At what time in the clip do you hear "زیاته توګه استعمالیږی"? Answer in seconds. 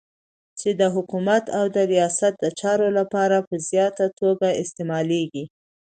3.69-5.45